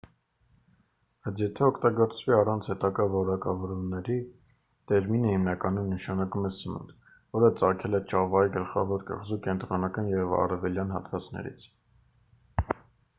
[1.25, 4.15] բայց եթե օգտագործվի առանց հետագա որակավորումների
[4.93, 6.95] տերմինը հիմնականում նշանակում է սնունդ
[7.39, 11.73] որը ծագել է ճավայի գլխավոր կղզու կենտրոնական և արևելյան հատվածներից